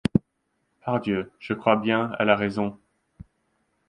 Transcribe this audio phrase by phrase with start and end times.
[0.83, 2.75] Par Dieu, je crois bien, elle a raison!